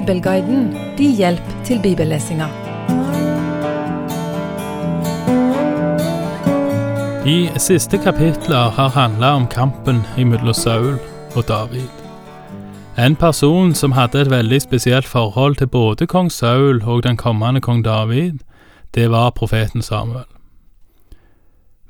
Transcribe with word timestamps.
Bibelguiden 0.00 0.76
din 0.98 1.16
hjelp 1.16 1.64
til 1.64 1.80
bibellesinga. 1.82 2.46
De 7.24 7.60
siste 7.60 7.98
kapitler 7.98 8.70
har 8.70 8.88
handla 8.88 9.34
om 9.34 9.46
kampen 9.46 10.00
mellom 10.16 10.54
Saul 10.54 10.96
og 11.36 11.44
David. 11.48 11.90
En 12.98 13.16
person 13.16 13.74
som 13.74 13.92
hadde 13.92 14.20
et 14.20 14.30
veldig 14.30 14.62
spesielt 14.62 15.06
forhold 15.06 15.56
til 15.56 15.68
både 15.68 16.06
kong 16.06 16.32
Saul 16.32 16.82
og 16.84 17.02
den 17.02 17.16
kommende 17.16 17.60
kong 17.60 17.84
David, 17.84 18.38
det 18.94 19.10
var 19.10 19.30
profeten 19.30 19.82
Samuel. 19.82 20.28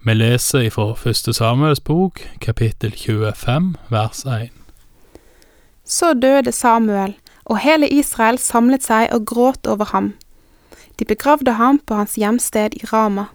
Vi 0.05 0.15
leser 0.15 0.70
fra 0.70 0.95
første 0.95 1.33
Samuels 1.33 1.80
bok, 1.80 2.20
kapittel 2.41 2.92
25, 2.92 3.74
vers 3.91 4.24
1. 4.24 4.51
Så 5.84 6.15
døde 6.23 6.52
Samuel, 6.52 7.15
og 7.50 7.59
hele 7.64 7.88
Israel 7.90 8.38
samlet 8.38 8.86
seg 8.86 9.10
og 9.14 9.27
gråt 9.27 9.66
over 9.66 9.90
ham. 9.90 10.12
De 10.98 11.04
begravde 11.09 11.56
ham 11.59 11.80
på 11.82 11.98
hans 11.98 12.14
hjemsted 12.20 12.76
i 12.78 12.86
Rama. 12.92 13.26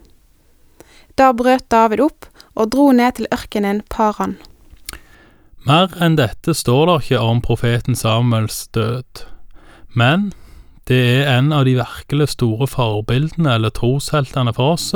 Da 1.19 1.31
brøt 1.35 1.67
David 1.71 2.03
opp 2.05 2.27
og 2.55 2.71
dro 2.71 2.91
ned 2.95 3.17
til 3.19 3.27
ørkenen 3.33 3.81
Paran. 3.91 4.38
Mer 5.65 5.91
enn 5.99 6.15
dette 6.19 6.53
står 6.53 6.85
det 6.88 6.97
ikke 7.03 7.21
om 7.25 7.41
profeten 7.41 7.97
Samuels 7.97 8.67
død, 8.77 9.25
men 9.97 10.29
det 10.85 10.99
er 11.02 11.31
en 11.39 11.52
av 11.55 11.66
de 11.66 11.73
virkelig 11.79 12.29
store 12.35 12.67
forbildene 12.69 13.55
eller 13.57 13.73
trosheltene 13.73 14.53
for 14.53 14.75
oss, 14.75 14.91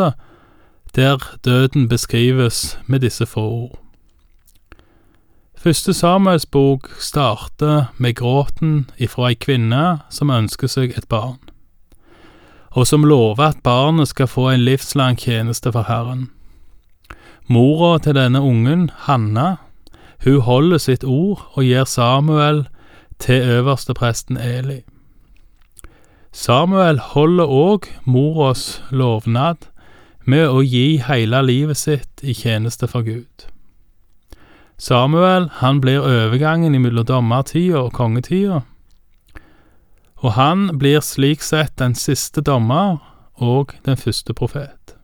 der 0.95 1.23
døden 1.45 1.89
beskrives 1.89 2.77
med 2.85 3.01
disse 3.01 3.25
få 3.25 3.47
ord. 3.49 3.77
Første 5.59 5.91
Samuels 5.93 6.45
bok 6.45 6.87
starter 7.03 7.89
med 7.97 8.13
gråten 8.15 8.85
ifra 8.95 9.33
ei 9.33 9.35
kvinne 9.35 9.97
som 10.07 10.31
ønsker 10.31 10.71
seg 10.71 10.93
et 10.95 11.09
barn, 11.11 11.35
og 12.71 12.87
som 12.87 13.03
lover 13.03 13.49
at 13.49 13.59
barnet 13.65 14.07
skal 14.13 14.29
få 14.31 14.45
en 14.53 14.63
livslang 14.63 15.19
tjeneste 15.19 15.73
for 15.75 15.89
Herren. 15.91 16.29
Mora 17.51 17.97
til 17.99 18.15
denne 18.15 18.39
ungen, 18.39 18.87
Hanna, 19.03 19.57
hun 20.23 20.39
holder 20.47 20.79
sitt 20.79 21.03
ord 21.03 21.43
og 21.51 21.67
gir 21.67 21.83
Samuel 21.83 22.63
til 23.19 23.43
øverstepresten 23.59 24.39
Eli. 24.39 24.79
Samuel 26.31 27.03
holder 27.11 27.51
òg 27.51 27.91
moras 28.07 28.79
lovnad 28.95 29.67
med 30.23 30.47
å 30.47 30.63
gi 30.63 31.01
hele 31.03 31.43
livet 31.43 31.83
sitt 31.83 32.23
i 32.23 32.31
tjeneste 32.31 32.87
for 32.87 33.03
Gud. 33.03 33.49
Samuel 34.79 35.49
han 35.59 35.81
blir 35.83 35.99
overgangen 35.99 36.77
mellom 36.79 37.05
dommertida 37.05 37.81
og 37.83 37.91
kongetida, 37.93 38.61
og 40.23 40.33
han 40.35 40.69
blir 40.79 41.03
slik 41.03 41.43
sett 41.43 41.75
den 41.79 41.95
siste 41.95 42.41
dommer 42.41 42.99
og 43.35 43.75
den 43.85 43.99
første 43.99 44.33
profet. 44.33 44.95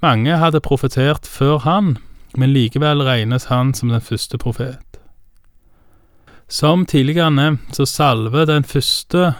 Mange 0.00 0.36
hadde 0.40 0.60
profetert 0.64 1.28
før 1.28 1.58
han, 1.64 1.96
men 2.36 2.52
likevel 2.52 3.04
regnes 3.04 3.48
han 3.52 3.74
som 3.74 3.92
den 3.92 4.04
første 4.04 4.38
profet. 4.38 5.00
Som 6.48 6.86
tidligere 6.86 7.32
nevnt 7.32 7.76
så 7.76 7.84
salver 7.88 8.44
den 8.48 8.64
første 8.64 9.32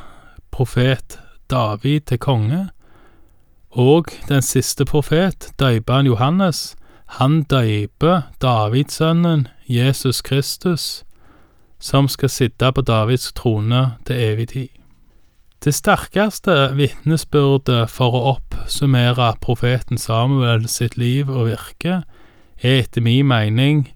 profet 0.50 1.20
David 1.50 2.08
til 2.08 2.18
konge, 2.18 2.66
og 3.70 4.08
den 4.28 4.42
siste 4.42 4.84
profet, 4.84 5.52
døyperen 5.60 6.08
Johannes, 6.08 6.74
han 7.06 7.42
døyper 7.42 8.22
Davidssønnen 8.42 9.46
Jesus 9.68 10.22
Kristus, 10.22 11.04
som 11.78 12.08
skal 12.08 12.28
sitte 12.32 12.72
på 12.72 12.82
Davids 12.82 13.32
trone 13.32 13.96
til 14.06 14.16
evig 14.16 14.48
tid. 14.48 14.68
Det 15.64 15.74
sterkeste 15.74 16.52
vitnesbyrdet 16.76 17.88
for 17.90 18.14
å 18.14 18.24
oppsummere 18.34 19.32
profeten 19.42 19.98
Samuel 19.98 20.68
sitt 20.68 20.98
liv 21.00 21.30
og 21.30 21.48
virke, 21.48 22.02
er 22.62 22.82
etter 22.82 23.04
min 23.04 23.26
mening 23.28 23.86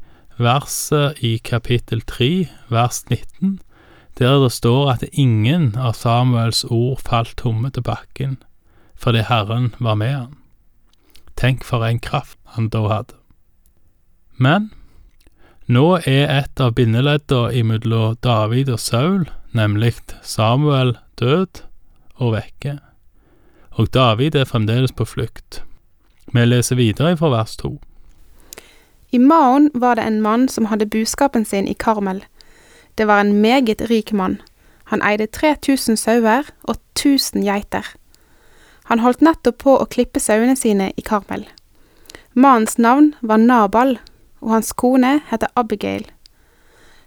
verset 0.41 1.21
i 1.25 1.37
kapittel 1.45 2.03
3, 2.03 2.49
vers 2.73 3.05
19, 3.11 3.61
der 4.19 4.41
det 4.43 4.53
står 4.53 4.93
at 4.97 5.05
ingen 5.13 5.75
av 5.77 5.95
Samuels 5.99 6.65
ord 6.65 7.01
falt 7.05 7.37
tomme 7.41 7.71
til 7.71 7.85
bakken, 7.87 8.39
fordi 8.97 9.25
Herren 9.29 9.75
var 9.79 10.01
med 10.01 10.15
han. 10.17 10.40
Tenk 11.41 11.65
for 11.65 11.85
en 11.87 11.99
kraft 11.99 12.37
han 12.53 12.69
da 12.69 12.83
hadde. 12.91 13.17
Men 14.37 14.69
nå 15.71 16.01
er 16.05 16.29
et 16.29 16.61
av 16.61 16.75
bindeleddene 16.77 17.63
mellom 17.65 18.19
David 18.21 18.69
og 18.75 18.81
Saul, 18.83 19.25
nemlig 19.57 19.95
Samuel, 20.21 20.99
død 21.21 21.63
og 22.21 22.35
vekke, 22.35 22.79
og 23.81 23.89
David 23.95 24.37
er 24.37 24.49
fremdeles 24.51 24.93
på 24.93 25.07
flukt. 25.09 25.63
Vi 26.35 26.45
leser 26.45 26.77
videre 26.77 27.17
fra 27.17 27.31
vers 27.33 27.57
to. 27.57 27.79
I 29.11 29.19
Maon 29.19 29.71
var 29.75 29.97
det 29.97 30.05
en 30.07 30.21
mann 30.23 30.49
som 30.49 30.69
hadde 30.71 30.87
buskapen 30.87 31.45
sin 31.45 31.67
i 31.69 31.75
Karmel. 31.75 32.21
Det 32.99 33.07
var 33.07 33.21
en 33.21 33.41
meget 33.41 33.91
rik 33.91 34.13
mann. 34.13 34.41
Han 34.93 35.03
eide 35.03 35.27
3000 35.27 35.97
sauer 35.97 36.51
og 36.63 36.77
1000 36.99 37.45
geiter. 37.45 37.95
Han 38.91 38.99
holdt 39.05 39.21
nettopp 39.23 39.61
på 39.63 39.77
å 39.79 39.87
klippe 39.87 40.19
sauene 40.19 40.57
sine 40.59 40.89
i 40.99 41.03
Karmel. 41.07 41.45
Mannens 42.35 42.75
navn 42.79 43.13
var 43.23 43.39
Nabal, 43.39 44.01
og 44.43 44.57
hans 44.57 44.73
kone 44.75 45.21
heter 45.31 45.53
Abigail. 45.55 46.09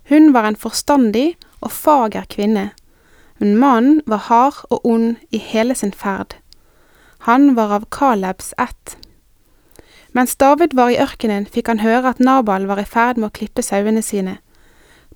Hun 0.07 0.31
var 0.31 0.47
en 0.47 0.59
forstandig 0.59 1.33
og 1.59 1.73
fager 1.75 2.23
kvinne, 2.31 2.69
men 3.39 3.57
mannen 3.59 3.99
var 4.07 4.29
hard 4.29 4.63
og 4.69 4.87
ond 4.87 5.17
i 5.35 5.43
hele 5.43 5.75
sin 5.75 5.91
ferd. 5.91 6.37
Han 7.27 7.51
var 7.59 7.75
av 7.75 7.89
Kalebs 7.91 8.53
ett. 8.57 8.95
Mens 10.15 10.35
David 10.39 10.75
var 10.79 10.91
i 10.93 10.99
ørkenen, 11.03 11.45
fikk 11.51 11.67
han 11.67 11.83
høre 11.83 12.15
at 12.15 12.23
Nabal 12.23 12.67
var 12.69 12.79
i 12.79 12.87
ferd 12.87 13.19
med 13.19 13.27
å 13.27 13.35
klippe 13.35 13.63
sauene 13.63 14.03
sine. 14.05 14.37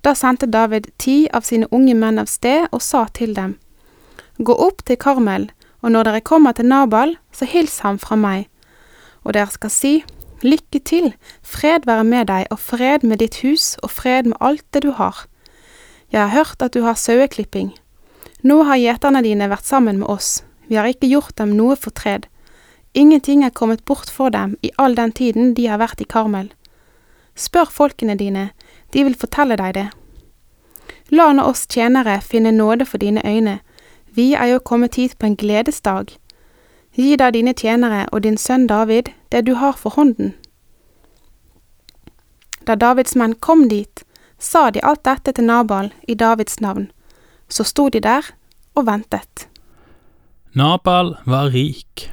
Da 0.04 0.12
sendte 0.12 0.46
David 0.46 0.92
ti 0.98 1.30
av 1.32 1.48
sine 1.48 1.68
unge 1.72 1.96
menn 1.96 2.20
av 2.20 2.28
sted 2.28 2.68
og 2.72 2.84
sa 2.84 3.06
til 3.08 3.32
dem, 3.32 3.56
Gå 4.38 4.54
opp 4.54 4.84
til 4.86 5.00
Karmel, 5.00 5.48
og 5.82 5.92
når 5.92 6.08
dere 6.08 6.20
kommer 6.20 6.52
til 6.52 6.66
Nabal, 6.66 7.16
så 7.32 7.44
hils 7.44 7.78
ham 7.84 7.98
fra 7.98 8.16
meg. 8.16 8.48
Og 9.24 9.34
dere 9.34 9.50
skal 9.52 9.70
si, 9.70 9.92
Lykke 10.42 10.78
til, 10.78 11.14
fred 11.42 11.82
være 11.86 12.04
med 12.04 12.28
deg, 12.30 12.46
og 12.54 12.60
fred 12.62 13.02
med 13.02 13.18
ditt 13.18 13.40
hus, 13.42 13.74
og 13.82 13.90
fred 13.90 14.28
med 14.30 14.38
alt 14.40 14.62
det 14.74 14.84
du 14.84 14.92
har. 14.94 15.26
Jeg 16.12 16.20
har 16.20 16.28
hørt 16.30 16.62
at 16.62 16.74
du 16.74 16.82
har 16.82 16.94
saueklipping. 16.94 17.72
Nå 18.46 18.62
har 18.62 18.78
gjeterne 18.78 19.22
dine 19.26 19.48
vært 19.50 19.66
sammen 19.66 19.98
med 19.98 20.06
oss, 20.06 20.44
vi 20.68 20.76
har 20.76 20.86
ikke 20.86 21.10
gjort 21.10 21.34
dem 21.40 21.56
noe 21.56 21.74
fortred. 21.76 22.28
Ingenting 22.94 23.42
er 23.44 23.50
kommet 23.50 23.84
bort 23.84 24.10
for 24.10 24.30
dem 24.30 24.56
i 24.62 24.70
all 24.78 24.94
den 24.94 25.12
tiden 25.12 25.54
de 25.54 25.66
har 25.66 25.80
vært 25.82 26.00
i 26.00 26.06
Karmel. 26.06 26.52
Spør 27.34 27.70
folkene 27.72 28.14
dine, 28.14 28.50
de 28.94 29.04
vil 29.04 29.18
fortelle 29.18 29.56
deg 29.58 29.74
det. 29.74 29.88
La 31.10 31.32
nå 31.32 31.42
oss 31.48 31.66
tjenere 31.66 32.20
finne 32.22 32.52
nåde 32.52 32.86
for 32.86 33.02
dine 33.02 33.24
øyne, 33.24 33.58
vi 34.18 34.32
er 34.34 34.50
jo 34.50 34.58
kommet 34.58 34.96
hit 34.98 35.14
på 35.18 35.26
en 35.26 35.36
gledesdag. 35.38 36.10
Gi 36.98 37.14
da 37.16 37.30
dine 37.30 37.52
tjenere 37.54 38.06
og 38.10 38.24
din 38.24 38.38
sønn 38.40 38.66
David 38.66 39.12
det 39.30 39.44
du 39.46 39.54
har 39.54 39.76
for 39.78 39.94
hånden. 39.94 40.32
Da 42.66 42.74
Davids 42.74 43.14
menn 43.14 43.36
kom 43.38 43.68
dit, 43.70 44.02
sa 44.38 44.70
de 44.74 44.82
alt 44.82 45.04
dette 45.06 45.36
til 45.36 45.46
Nabal 45.46 45.92
i 46.08 46.16
Davids 46.18 46.58
navn. 46.60 46.88
Så 47.48 47.64
sto 47.64 47.86
de 47.88 48.00
der 48.02 48.26
og 48.74 48.88
ventet. 48.88 49.46
Nabal 50.52 51.14
var 51.24 51.52
rik. 51.54 52.10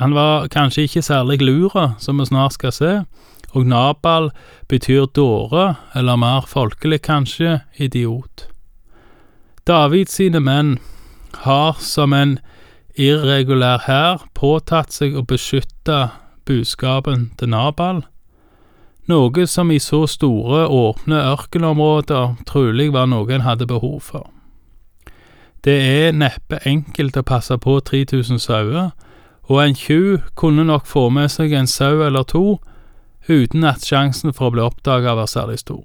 Han 0.00 0.14
var 0.14 0.48
kanskje 0.48 0.86
ikke 0.88 1.02
særlig 1.02 1.42
lura, 1.42 1.92
som 1.98 2.18
vi 2.18 2.26
snart 2.26 2.56
skal 2.56 2.72
se, 2.72 2.92
og 3.52 3.66
Nabal 3.66 4.30
betyr 4.68 5.06
dåre, 5.06 5.74
eller 5.94 6.16
mer 6.16 6.48
folkelig 6.48 7.02
kanskje, 7.02 7.60
idiot. 7.76 8.48
David 9.66 10.08
sine 10.08 10.40
menn 10.40 10.78
har 11.44 11.76
som 11.80 12.12
en 12.12 12.38
irregulær 12.98 13.84
hær 13.86 14.26
påtatt 14.34 14.92
seg 14.92 15.16
å 15.16 15.24
beskytte 15.24 16.10
buskapen 16.46 17.30
til 17.38 17.52
Nabal, 17.52 18.02
noe 19.08 19.46
som 19.46 19.70
i 19.70 19.78
så 19.82 20.04
store, 20.06 20.66
åpne 20.68 21.18
ørkenområder 21.32 22.36
trolig 22.46 22.92
var 22.92 23.08
noe 23.10 23.32
en 23.34 23.46
hadde 23.46 23.66
behov 23.66 24.00
for. 24.00 24.28
Det 25.64 25.78
er 25.78 26.14
neppe 26.14 26.58
enkelt 26.66 27.16
å 27.16 27.26
passe 27.26 27.56
på 27.58 27.78
3000 27.80 28.38
sauer, 28.42 28.92
og 29.50 29.58
en 29.62 29.74
tjuv 29.74 30.22
kunne 30.38 30.64
nok 30.64 30.86
få 30.86 31.08
med 31.10 31.30
seg 31.30 31.52
en 31.52 31.66
sau 31.66 32.02
eller 32.02 32.22
to 32.22 32.60
uten 33.28 33.64
at 33.64 33.84
sjansen 33.86 34.32
for 34.34 34.50
å 34.50 34.54
bli 34.54 34.62
oppdaga 34.62 35.14
var 35.18 35.30
særlig 35.30 35.60
stor. 35.62 35.84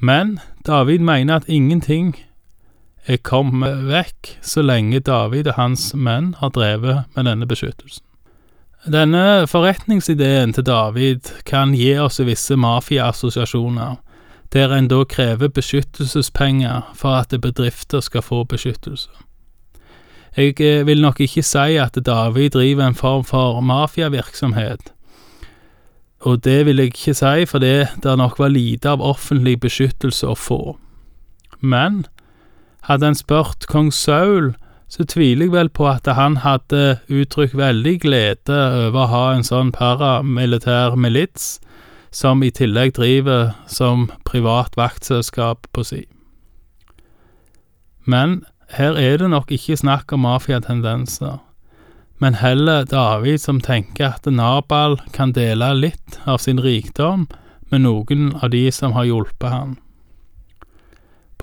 Men 0.00 0.38
David 0.66 1.00
mener 1.00 1.40
at 1.40 1.48
ingenting 1.48 2.14
er 3.06 3.20
kommet 3.20 3.84
vekk 3.88 4.34
så 4.44 4.62
lenge 4.64 5.02
David 5.04 5.48
og 5.52 5.58
hans 5.58 5.90
menn 5.94 6.32
har 6.40 6.54
drevet 6.56 7.04
med 7.16 7.28
denne 7.28 7.46
beskyttelsen. 7.48 8.04
Denne 8.84 9.46
forretningsideen 9.48 10.52
til 10.52 10.66
David 10.68 11.30
kan 11.48 11.72
gi 11.76 11.94
oss 11.98 12.20
visse 12.20 12.56
mafiaassosiasjoner. 12.56 13.96
der 14.54 14.70
en 14.70 14.86
da 14.88 15.04
krever 15.04 15.48
beskyttelsespenger 15.48 16.92
for 16.94 17.16
at 17.18 17.34
bedrifter 17.42 18.00
skal 18.00 18.22
få 18.22 18.44
beskyttelse. 18.44 19.10
Jeg 20.36 20.60
eh, 20.60 20.86
vil 20.86 21.02
nok 21.02 21.20
ikke 21.20 21.42
si 21.42 21.76
at 21.78 21.98
David 22.06 22.50
driver 22.50 22.86
en 22.86 22.94
form 22.94 23.24
for 23.24 23.60
mafiavirksomhet, 23.60 24.92
og 26.20 26.44
det 26.44 26.66
vil 26.66 26.76
jeg 26.76 26.86
ikke 26.86 27.14
si 27.14 27.46
fordi 27.46 27.74
det 28.02 28.18
nok 28.18 28.38
var 28.38 28.48
lite 28.48 28.88
av 28.88 29.02
offentlig 29.02 29.60
beskyttelse 29.60 30.26
å 30.26 30.34
få. 30.38 30.78
Men 31.60 32.06
hadde 32.88 33.10
en 33.10 33.18
spurt 33.18 33.66
kong 33.70 33.90
Saul, 33.92 34.54
så 34.88 35.04
tviler 35.08 35.48
jeg 35.48 35.54
vel 35.54 35.70
på 35.72 35.86
at 35.88 36.08
han 36.16 36.38
hadde 36.44 36.98
uttrykt 37.08 37.56
veldig 37.58 37.94
glede 38.04 38.58
over 38.84 39.00
å 39.04 39.10
ha 39.10 39.22
en 39.34 39.46
sånn 39.46 39.72
paramilitær 39.74 40.98
milits, 41.00 41.58
som 42.14 42.44
i 42.46 42.52
tillegg 42.54 42.94
driver 42.94 43.54
som 43.66 44.06
privat 44.28 44.76
vaktselskap 44.78 45.66
på 45.74 45.82
si. 45.82 46.04
Men 48.06 48.44
her 48.76 48.94
er 49.00 49.18
det 49.18 49.30
nok 49.32 49.50
ikke 49.54 49.80
snakk 49.80 50.12
om 50.14 50.22
mafiatendenser, 50.28 51.40
men 52.22 52.38
heller 52.38 52.84
David 52.86 53.40
som 53.42 53.58
tenker 53.60 54.12
at 54.12 54.28
Nabal 54.30 55.00
kan 55.16 55.32
dele 55.34 55.72
litt 55.74 56.20
av 56.30 56.38
sin 56.38 56.60
rikdom 56.62 57.26
med 57.72 57.82
noen 57.82 58.30
av 58.38 58.52
de 58.54 58.68
som 58.72 58.94
har 58.94 59.08
hjulpet 59.08 59.50
han. 59.50 59.74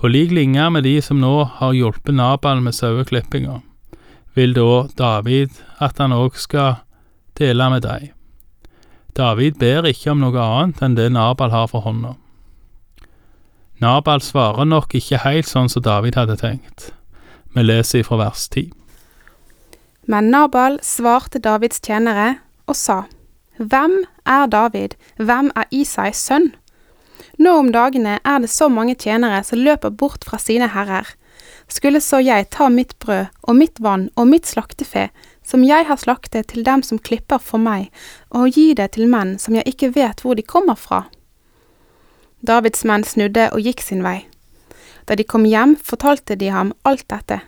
På 0.02 0.08
lik 0.08 0.30
linje 0.30 0.70
med 0.70 0.82
de 0.82 0.96
som 1.02 1.20
nå 1.22 1.44
har 1.60 1.76
hjulpet 1.78 2.16
Nabal 2.18 2.58
med 2.60 2.74
saueklippinga, 2.74 3.60
vil 4.34 4.54
da 4.56 4.88
David 4.98 5.60
at 5.78 6.00
han 6.02 6.10
òg 6.10 6.40
skal 6.42 6.80
dele 7.38 7.68
med 7.70 7.84
deg. 7.84 8.08
David 9.14 9.60
ber 9.60 9.86
ikke 9.86 10.10
om 10.10 10.24
noe 10.24 10.42
annet 10.42 10.82
enn 10.82 10.96
det 10.98 11.06
Nabal 11.14 11.54
har 11.54 11.68
for 11.70 11.86
hånda. 11.86 12.16
Nabal 13.78 14.24
svarer 14.26 14.66
nok 14.66 14.96
ikke 14.98 15.20
helt 15.22 15.46
sånn 15.46 15.70
som 15.70 15.86
David 15.86 16.18
hadde 16.18 16.34
tenkt. 16.40 16.88
Vi 17.54 17.62
leser 17.62 18.02
fra 18.02 18.18
vers 18.24 18.48
10. 18.50 18.72
Men 20.10 20.32
Nabal 20.34 20.80
svarte 20.82 21.38
Davids 21.38 21.78
tjenere 21.78 22.40
og 22.66 22.74
sa, 22.74 23.04
Hvem 23.62 24.00
er 24.26 24.50
David, 24.50 24.98
hvem 25.22 25.54
er 25.54 25.70
Isais 25.70 26.18
sønn? 26.26 26.50
Nå 27.42 27.52
om 27.58 27.72
dagene 27.74 28.18
er 28.22 28.38
det 28.42 28.50
så 28.52 28.68
mange 28.70 28.94
tjenere 28.94 29.40
som 29.42 29.58
løper 29.58 29.90
bort 29.90 30.22
fra 30.28 30.38
sine 30.38 30.68
herrer. 30.70 31.08
Skulle 31.66 32.02
så 32.04 32.20
jeg 32.22 32.50
ta 32.54 32.68
mitt 32.70 32.92
brød 33.02 33.32
og 33.42 33.56
mitt 33.58 33.80
vann 33.82 34.10
og 34.14 34.28
mitt 34.30 34.46
slaktefe, 34.46 35.08
som 35.42 35.64
jeg 35.66 35.88
har 35.88 35.98
slaktet 35.98 36.52
til 36.52 36.62
dem 36.62 36.84
som 36.86 37.00
klipper 37.02 37.42
for 37.42 37.58
meg, 37.58 37.88
og 38.30 38.54
gi 38.54 38.74
det 38.78 38.92
til 38.94 39.10
menn 39.10 39.38
som 39.42 39.56
jeg 39.58 39.74
ikke 39.74 39.90
vet 39.96 40.22
hvor 40.22 40.38
de 40.38 40.44
kommer 40.46 40.78
fra? 40.78 41.06
Davids 42.46 42.84
menn 42.86 43.06
snudde 43.06 43.48
og 43.56 43.66
gikk 43.66 43.82
sin 43.82 44.04
vei. 44.06 44.20
Da 45.08 45.16
de 45.18 45.26
kom 45.26 45.46
hjem, 45.48 45.74
fortalte 45.82 46.36
de 46.38 46.52
ham 46.54 46.70
alt 46.86 47.08
dette. 47.10 47.40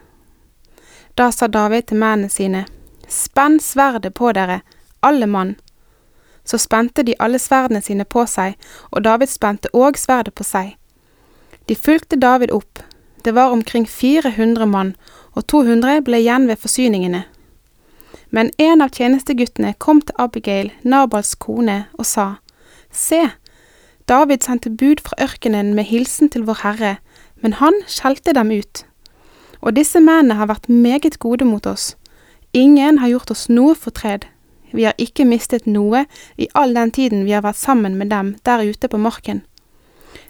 Da 1.15 1.31
sa 1.31 1.47
David 1.47 1.91
til 1.91 2.03
mennene 2.03 2.33
sine, 2.33 2.65
Spenn 3.07 3.61
sverdet 3.61 4.15
på 4.19 4.33
dere, 4.35 4.63
alle 5.05 5.29
mann. 5.31 5.55
Så 6.45 6.59
spente 6.59 7.03
de 7.03 7.15
alle 7.21 7.39
sverdene 7.39 7.81
sine 7.83 8.05
på 8.05 8.27
seg, 8.29 8.59
og 8.93 9.05
David 9.05 9.33
spente 9.33 9.73
òg 9.73 9.97
sverdet 9.97 10.35
på 10.35 10.45
seg. 10.45 10.75
De 11.69 11.77
fulgte 11.77 12.21
David 12.21 12.53
opp, 12.53 12.83
det 13.25 13.33
var 13.35 13.51
omkring 13.51 13.89
400 13.89 14.67
mann, 14.67 14.97
og 15.33 15.47
200 15.47 16.03
ble 16.05 16.21
igjen 16.21 16.49
ved 16.49 16.61
forsyningene. 16.61 17.25
Men 18.31 18.51
en 18.59 18.83
av 18.85 18.93
tjenesteguttene 18.93 19.73
kom 19.79 20.03
til 20.05 20.17
Abigail, 20.19 20.73
Nabals 20.83 21.35
kone, 21.35 21.85
og 21.95 22.07
sa, 22.07 22.35
Se, 22.93 23.23
David 24.09 24.45
sendte 24.45 24.71
bud 24.71 25.01
fra 25.01 25.17
ørkenen 25.25 25.73
med 25.75 25.89
hilsen 25.89 26.29
til 26.29 26.45
vår 26.45 26.61
Herre, 26.63 26.97
men 27.41 27.57
han 27.61 27.81
skjelte 27.89 28.35
dem 28.37 28.53
ut. 28.53 28.85
Og 29.65 29.77
disse 29.79 30.01
mennene 30.01 30.37
har 30.37 30.51
vært 30.51 30.69
meget 30.69 31.19
gode 31.19 31.49
mot 31.49 31.67
oss. 31.67 31.95
Ingen 32.53 33.01
har 33.01 33.09
gjort 33.09 33.33
oss 33.33 33.49
noe 33.49 33.75
fortred. 33.75 34.29
Vi 34.75 34.85
har 34.85 34.95
ikke 34.99 35.27
mistet 35.29 35.69
noe 35.71 36.05
i 36.37 36.49
all 36.59 36.75
den 36.75 36.91
tiden 36.91 37.23
vi 37.25 37.35
har 37.37 37.45
vært 37.47 37.61
sammen 37.61 37.95
med 37.99 38.11
dem 38.11 38.35
der 38.43 38.65
ute 38.67 38.91
på 38.91 38.99
marken. 38.99 39.45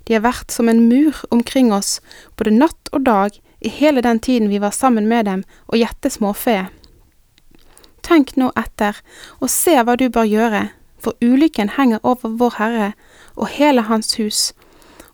De 0.05 0.13
har 0.13 0.25
vært 0.25 0.53
som 0.53 0.69
en 0.69 0.83
mur 0.89 1.23
omkring 1.33 1.73
oss, 1.73 2.01
både 2.37 2.53
natt 2.53 2.93
og 2.93 3.07
dag, 3.09 3.39
i 3.65 3.71
hele 3.73 4.03
den 4.05 4.21
tiden 4.21 4.51
vi 4.53 4.61
var 4.61 4.77
sammen 4.77 5.09
med 5.09 5.25
dem 5.25 5.45
og 5.73 5.81
gjette 5.81 6.13
småfe. 6.13 6.67
Tenk 8.05 8.35
nå 8.37 8.51
etter, 8.61 9.01
og 9.41 9.49
se 9.49 9.79
hva 9.81 9.97
du 9.97 10.11
bør 10.13 10.29
gjøre, 10.29 10.67
for 11.01 11.17
ulykken 11.25 11.73
henger 11.79 12.05
over 12.05 12.37
vår 12.37 12.59
Herre 12.59 12.93
og 13.33 13.49
hele 13.57 13.87
hans 13.89 14.13
hus, 14.21 14.53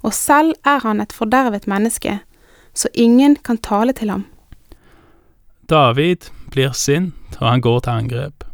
og 0.02 0.14
selv 0.16 0.58
er 0.66 0.82
han 0.82 0.98
et 0.98 1.14
fordervet 1.14 1.70
menneske, 1.70 2.18
så 2.74 2.90
ingen 2.94 3.36
kan 3.36 3.62
tale 3.62 3.94
til 3.94 4.10
ham. 4.10 4.26
David 5.70 6.32
blir 6.50 6.74
sint, 6.74 7.14
og 7.38 7.46
han 7.46 7.62
går 7.62 7.84
til 7.86 7.90
angrep. 7.94 8.49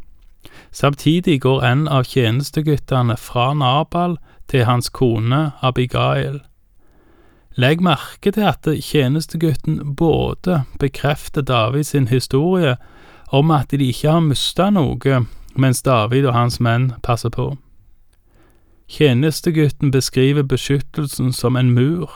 Samtidig 0.72 1.40
går 1.40 1.62
en 1.64 1.88
av 1.88 2.04
tjenesteguttene 2.04 3.16
fra 3.16 3.52
Nabal 3.54 4.18
til 4.48 4.64
hans 4.64 4.88
kone 4.88 5.50
Abigail. 5.62 6.40
Legg 7.56 7.80
merke 7.80 8.30
til 8.32 8.44
at 8.44 8.68
tjenestegutten 8.84 9.94
både 9.96 10.62
bekrefter 10.78 11.42
David 11.42 11.84
sin 11.84 12.08
historie 12.08 12.76
om 13.32 13.50
at 13.50 13.70
de 13.70 13.88
ikke 13.88 14.10
har 14.10 14.20
mista 14.20 14.68
noe 14.70 15.22
mens 15.56 15.82
David 15.82 16.26
og 16.28 16.34
hans 16.36 16.60
menn 16.60 16.92
passer 17.02 17.32
på. 17.32 17.54
Tjenestegutten 18.88 19.90
beskriver 19.90 20.44
beskyttelsen 20.46 21.32
som 21.32 21.56
en 21.56 21.72
mur, 21.74 22.12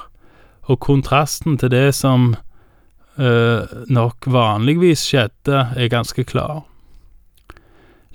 og 0.63 0.81
kontrasten 0.81 1.59
til 1.59 1.71
det 1.71 1.95
som 1.95 2.35
øh, 3.19 3.63
nok 3.89 4.27
vanligvis 4.27 5.03
skjedde, 5.09 5.67
er 5.77 5.89
ganske 5.89 6.25
klar. 6.25 6.63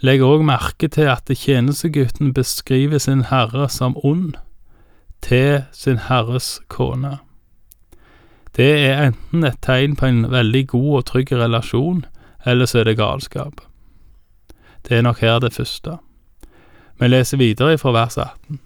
Legg 0.04 0.20
òg 0.20 0.42
merke 0.44 0.90
til 0.92 1.08
at 1.08 1.30
tjenestegutten 1.32 2.34
beskriver 2.36 3.00
sin 3.00 3.22
herre 3.30 3.70
som 3.72 3.96
ond, 4.04 4.34
til 5.24 5.64
sin 5.72 6.02
herres 6.10 6.60
kone. 6.68 7.20
Det 8.56 8.68
er 8.76 9.06
enten 9.06 9.44
et 9.48 9.62
tegn 9.64 9.96
på 9.96 10.10
en 10.12 10.26
veldig 10.32 10.68
god 10.68 10.90
og 11.00 11.06
trygg 11.12 11.32
relasjon, 11.32 12.04
eller 12.46 12.68
så 12.68 12.82
er 12.82 12.90
det 12.90 12.98
galskap. 13.00 13.64
Det 14.84 14.98
er 14.98 15.02
nok 15.02 15.24
her 15.24 15.40
det 15.40 15.54
første. 15.54 15.98
Vi 17.00 17.08
leser 17.08 17.40
videre 17.40 17.78
fra 17.78 17.96
vers 17.96 18.18
18. 18.18 18.60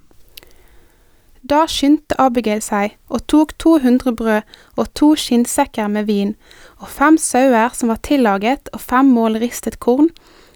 Da 1.50 1.62
skyndte 1.70 2.18
Abigail 2.20 2.62
seg 2.62 2.98
og 3.08 3.24
tok 3.32 3.54
200 3.62 4.16
brød 4.18 4.42
og 4.78 4.90
to 4.98 5.14
skinnsekker 5.16 5.88
med 5.88 6.10
vin, 6.10 6.36
og 6.82 6.90
fem 6.90 7.18
sauer 7.18 7.70
som 7.74 7.94
var 7.94 8.02
tillaget, 8.04 8.70
og 8.74 8.82
fem 8.82 9.06
mål 9.06 9.40
ristet 9.42 9.80
korn, 9.80 10.10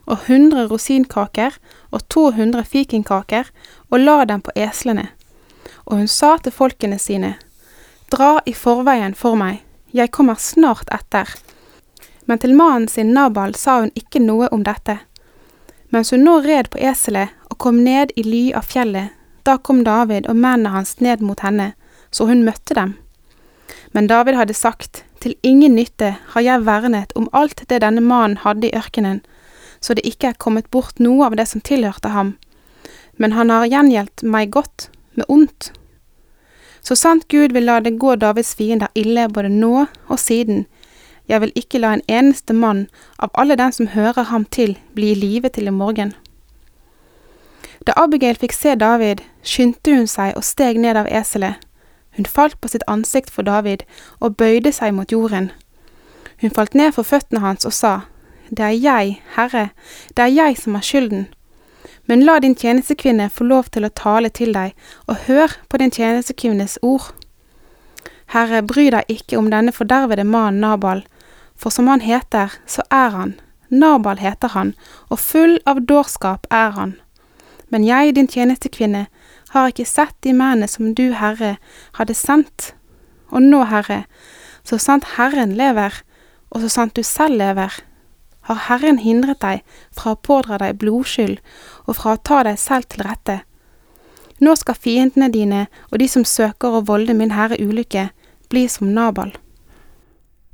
og 0.06 0.18
100 0.28 0.68
rosinkaker 0.72 1.58
og 1.92 2.08
200 2.10 2.64
fikenkaker, 2.64 3.50
og 3.90 4.00
la 4.00 4.24
dem 4.26 4.42
på 4.42 4.52
eslene. 4.56 5.08
Og 5.86 5.98
hun 5.98 6.08
sa 6.08 6.38
til 6.38 6.52
folkene 6.56 7.00
sine, 7.00 7.36
Dra 8.12 8.42
i 8.46 8.54
forveien 8.54 9.16
for 9.18 9.40
meg, 9.40 9.64
jeg 9.92 10.12
kommer 10.14 10.38
snart 10.38 10.90
etter. 10.94 11.30
Men 12.26 12.40
til 12.40 12.54
mannen 12.56 12.88
sin 12.88 13.14
Nabal 13.14 13.56
sa 13.56 13.80
hun 13.80 13.92
ikke 13.98 14.22
noe 14.22 14.50
om 14.54 14.64
dette. 14.64 15.00
Mens 15.90 16.12
hun 16.14 16.24
nå 16.26 16.40
red 16.46 16.70
på 16.74 16.82
eselet 16.82 17.34
og 17.50 17.58
kom 17.58 17.84
ned 17.86 18.14
i 18.16 18.24
ly 18.26 18.44
av 18.58 18.70
fjellet, 18.70 19.14
da 19.44 19.58
kom 19.58 19.84
David 19.84 20.30
og 20.30 20.38
mennene 20.38 20.72
hans 20.74 21.00
ned 21.04 21.22
mot 21.22 21.42
henne, 21.44 21.74
så 22.12 22.26
hun 22.30 22.46
møtte 22.46 22.78
dem. 22.78 22.96
Men 23.92 24.08
David 24.08 24.38
hadde 24.40 24.56
sagt, 24.58 25.04
til 25.20 25.36
ingen 25.42 25.76
nytte 25.76 26.16
har 26.34 26.42
jeg 26.42 26.66
vernet 26.66 27.14
om 27.16 27.30
alt 27.32 27.66
det 27.70 27.82
denne 27.84 28.02
mannen 28.02 28.40
hadde 28.44 28.70
i 28.70 28.76
ørkenen, 28.78 29.22
så 29.84 29.94
det 29.94 30.06
ikke 30.08 30.32
er 30.32 30.40
kommet 30.40 30.70
bort 30.72 31.02
noe 31.04 31.28
av 31.28 31.36
det 31.36 31.50
som 31.52 31.62
tilhørte 31.62 32.14
ham, 32.16 32.36
men 33.20 33.36
han 33.36 33.52
har 33.52 33.68
gjengjeldt 33.68 34.24
meg 34.24 34.54
godt, 34.56 34.88
med 35.14 35.28
ondt. 35.30 35.74
Så 36.82 36.96
sant 36.98 37.28
Gud 37.30 37.52
vil 37.54 37.68
la 37.68 37.78
det 37.84 38.00
gå 38.02 38.16
Davids 38.18 38.56
fiender 38.58 38.90
ille 38.98 39.28
både 39.30 39.52
nå 39.52 39.86
og 39.86 40.20
siden, 40.20 40.64
jeg 41.28 41.42
vil 41.42 41.54
ikke 41.56 41.80
la 41.80 41.94
en 41.96 42.04
eneste 42.12 42.54
mann 42.54 42.88
av 43.20 43.32
alle 43.34 43.56
den 43.56 43.72
som 43.72 43.88
hører 43.88 44.28
ham 44.28 44.46
til, 44.46 44.76
bli 44.96 45.12
i 45.12 45.16
live 45.16 45.50
til 45.50 45.68
i 45.68 45.76
morgen. 45.76 46.14
Da 47.88 47.96
Abigail 48.00 48.36
fikk 48.40 48.56
se 48.56 48.76
David, 48.76 49.24
skyndte 49.44 49.96
hun 49.96 50.08
seg 50.08 50.36
og 50.40 50.44
steg 50.44 50.80
ned 50.80 51.00
av 51.00 51.08
eselet. 51.08 51.60
Hun 52.16 52.28
falt 52.30 52.60
på 52.62 52.70
sitt 52.70 52.84
ansikt 52.88 53.32
for 53.34 53.48
David 53.48 53.84
og 54.20 54.38
bøyde 54.38 54.72
seg 54.72 54.94
mot 54.94 55.12
jorden. 55.12 55.52
Hun 56.42 56.52
falt 56.52 56.76
ned 56.76 56.94
for 56.96 57.08
føttene 57.08 57.42
hans 57.44 57.66
og 57.66 57.74
sa, 57.74 57.94
Det 58.50 58.66
er 58.66 58.76
jeg, 58.76 59.22
Herre, 59.36 59.70
det 60.18 60.24
er 60.24 60.34
jeg 60.34 60.58
som 60.60 60.76
har 60.76 60.84
skylden. 60.84 61.28
Men 62.06 62.26
la 62.28 62.40
din 62.40 62.56
tjenestekvinne 62.56 63.30
få 63.32 63.48
lov 63.48 63.70
til 63.72 63.88
å 63.88 63.94
tale 63.96 64.30
til 64.30 64.52
deg, 64.56 64.74
og 65.08 65.24
hør 65.28 65.56
på 65.72 65.80
din 65.80 65.94
tjenestekvinnes 65.94 66.78
ord. 66.84 67.14
Herre, 68.34 68.64
bry 68.66 68.90
deg 68.92 69.08
ikke 69.08 69.40
om 69.40 69.48
denne 69.54 69.72
fordervede 69.72 70.26
mannen 70.28 70.60
Nabal, 70.60 71.06
for 71.56 71.72
som 71.72 71.88
han 71.88 72.04
heter, 72.04 72.52
så 72.68 72.84
er 72.92 73.16
han, 73.16 73.34
Nabal 73.70 74.20
heter 74.20 74.52
han, 74.54 74.74
og 75.10 75.22
full 75.22 75.60
av 75.70 75.80
dårskap 75.88 76.48
er 76.52 76.76
han. 76.76 76.98
Men 77.72 77.88
jeg, 77.88 78.16
din 78.18 78.28
tjenestekvinne, 78.28 79.08
har 79.54 79.70
ikke 79.70 79.88
sett 79.88 80.16
de 80.26 80.34
mennene 80.34 80.68
som 80.68 80.92
du, 80.98 81.14
Herre, 81.14 81.56
hadde 81.98 82.18
sendt. 82.18 82.74
Og 83.32 83.42
nå, 83.42 83.64
Herre, 83.70 84.04
så 84.66 84.78
sant 84.82 85.16
Herren 85.16 85.56
lever, 85.58 86.04
og 86.52 86.62
så 86.62 86.70
sant 86.70 86.96
du 86.98 87.04
selv 87.06 87.40
lever, 87.40 87.80
har 88.48 88.62
Herren 88.68 89.00
hindret 89.00 89.42
deg 89.42 89.64
fra 89.96 90.14
å 90.14 90.20
pådra 90.20 90.60
deg 90.62 90.80
blodskyld 90.82 91.40
og 91.86 91.98
fra 92.00 92.16
å 92.16 92.22
ta 92.24 92.42
deg 92.48 92.60
selv 92.60 92.90
til 92.92 93.06
rette. 93.08 93.40
Nå 94.44 94.56
skal 94.60 94.76
fiendene 94.76 95.32
dine 95.32 95.66
og 95.92 96.00
de 96.02 96.08
som 96.10 96.26
søker 96.28 96.80
å 96.80 96.84
volde 96.88 97.16
min 97.16 97.32
herre 97.32 97.60
ulykke, 97.62 98.10
bli 98.50 98.68
som 98.68 98.92
Nabal. 98.94 99.32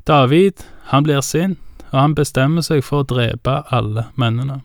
David, 0.08 0.64
han 0.92 1.04
blir 1.04 1.22
sint, 1.22 1.60
og 1.92 2.00
han 2.00 2.16
bestemmer 2.16 2.66
seg 2.66 2.84
for 2.86 3.04
å 3.04 3.08
drepe 3.10 3.62
alle 3.74 4.10
mennene. 4.16 4.62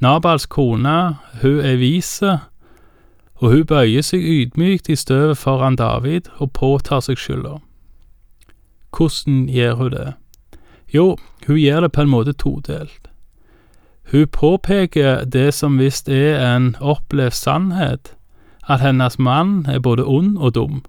Nabals 0.00 0.46
kone, 0.46 1.16
hun 1.40 1.60
er 1.64 1.78
vise, 1.80 2.38
og 3.40 3.52
hun 3.52 3.64
bøyer 3.68 4.04
seg 4.04 4.20
ydmykt 4.20 4.88
i 4.92 4.96
støvet 4.96 5.38
foran 5.40 5.76
David 5.76 6.28
og 6.36 6.52
påtar 6.56 7.00
seg 7.04 7.20
skylda. 7.20 7.58
Hvordan 8.96 9.48
gjør 9.52 9.74
hun 9.80 9.92
det? 9.92 10.12
Jo, 10.94 11.16
hun 11.46 11.56
gjør 11.56 11.80
det 11.80 11.92
på 11.92 12.00
en 12.00 12.08
måte 12.08 12.32
todelt. 12.32 13.08
Hun 14.12 14.26
påpeker 14.26 15.24
det 15.24 15.54
som 15.54 15.78
visst 15.78 16.08
er 16.08 16.38
en 16.56 16.76
opplevd 16.80 17.34
sannhet, 17.34 18.14
at 18.68 18.80
hennes 18.80 19.18
mann 19.18 19.66
er 19.68 19.78
både 19.78 20.04
ond 20.04 20.38
og 20.38 20.54
dum. 20.54 20.84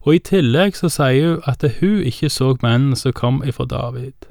Og 0.00 0.14
i 0.14 0.18
tillegg 0.18 0.76
så 0.76 0.90
sier 0.90 1.28
hun 1.28 1.42
at 1.46 1.64
hun 1.80 2.02
ikke 2.02 2.28
så 2.28 2.56
mennene 2.62 2.96
som 2.96 3.12
kom 3.12 3.42
ifra 3.46 3.64
David. 3.64 4.26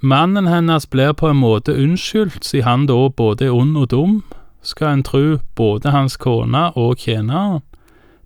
Mannen 0.00 0.48
hennes 0.50 0.86
blir 0.86 1.12
på 1.12 1.30
en 1.30 1.38
måte 1.38 1.76
unnskyldt, 1.78 2.44
siden 2.44 2.66
han 2.66 2.86
da 2.86 3.08
både 3.08 3.46
er 3.46 3.54
ond 3.54 3.76
og 3.78 3.90
dum, 3.90 4.24
skal 4.62 4.92
en 4.92 5.02
tro 5.02 5.38
både 5.54 5.90
hans 5.90 6.16
kone 6.16 6.72
og 6.76 6.96
tjeneren, 6.98 7.62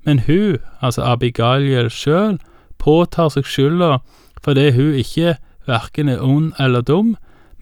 men 0.05 0.19
hun, 0.25 0.57
altså 0.81 1.03
Abigail 1.03 1.91
sjøl, 1.91 2.39
påtar 2.87 3.33
seg 3.35 3.49
skylda 3.49 3.99
fordi 4.45 4.71
hun 4.77 4.95
ikke 5.01 5.37
verken 5.67 6.09
er 6.09 6.23
ond 6.23 6.53
eller 6.63 6.85
dum, 6.87 7.17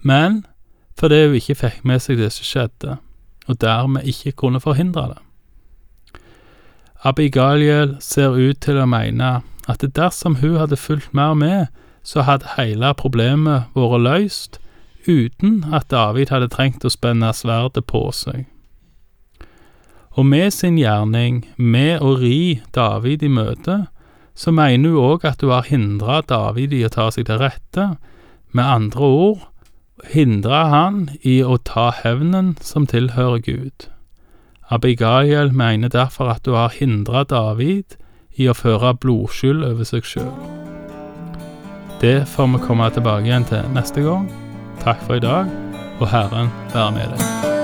men 0.05 0.43
fordi 0.99 1.25
hun 1.25 1.37
ikke 1.39 1.57
fikk 1.63 1.79
med 1.83 2.03
seg 2.03 2.19
det 2.21 2.31
som 2.35 2.45
skjedde, 2.45 2.97
og 3.49 3.61
dermed 3.61 4.05
ikke 4.05 4.35
kunne 4.37 4.61
forhindre 4.61 5.07
det. 5.15 5.21
Abigail 7.05 7.97
ser 8.01 8.37
ut 8.37 8.61
til 8.61 8.79
å 8.81 8.87
mene 8.89 9.39
at 9.69 9.83
dersom 9.97 10.39
hun 10.41 10.57
hadde 10.61 10.77
fulgt 10.77 11.13
mer 11.13 11.33
med, 11.37 11.67
så 12.05 12.21
hadde 12.25 12.53
hele 12.57 12.93
problemet 12.97 13.73
vært 13.73 14.01
løst 14.05 14.59
uten 15.05 15.63
at 15.73 15.89
David 15.93 16.33
hadde 16.33 16.49
trengt 16.53 16.85
å 16.85 16.93
spenne 16.93 17.31
sverdet 17.33 17.85
på 17.89 18.07
seg. 18.13 18.45
Og 20.15 20.25
med 20.25 20.53
sin 20.53 20.77
gjerning, 20.79 21.43
med 21.57 22.01
å 22.01 22.15
ri 22.17 22.61
David 22.73 23.25
i 23.25 23.29
møte, 23.29 23.85
så 24.35 24.51
mener 24.51 24.91
hun 24.91 25.15
òg 25.15 25.25
at 25.25 25.41
hun 25.41 25.53
har 25.55 25.67
hindra 25.69 26.21
David 26.27 26.75
i 26.75 26.83
å 26.85 26.91
ta 26.91 27.09
seg 27.11 27.29
til 27.29 27.39
rette. 27.39 27.95
Med 28.51 28.65
andre 28.65 29.07
ord 29.07 29.45
hindra 30.11 30.65
han 30.71 31.05
i 31.23 31.39
å 31.43 31.57
ta 31.57 31.89
hevnen 32.03 32.55
som 32.61 32.87
tilhører 32.87 33.41
Gud. 33.45 33.87
Abigail 34.69 35.53
mener 35.53 35.89
derfor 35.93 36.33
at 36.35 36.47
hun 36.47 36.59
har 36.59 36.75
hindra 36.75 37.23
David 37.23 37.97
i 38.35 38.49
å 38.51 38.57
føre 38.57 38.95
blodskyld 38.99 39.63
over 39.63 39.87
seg 39.87 40.07
sjøl. 40.07 40.31
Det 42.03 42.25
får 42.27 42.51
vi 42.53 42.63
komme 42.67 42.91
tilbake 42.91 43.29
igjen 43.29 43.47
til 43.47 43.63
neste 43.77 44.03
gang. 44.03 44.27
Takk 44.83 45.01
for 45.07 45.17
i 45.17 45.23
dag, 45.23 45.51
og 46.01 46.09
Herren 46.11 46.51
være 46.75 46.91
med 46.97 47.13
deg. 47.15 47.54